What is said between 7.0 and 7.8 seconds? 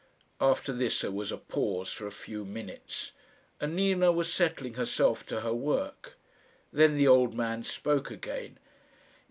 old man